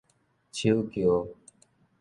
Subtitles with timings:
[0.51, 1.29] 手轎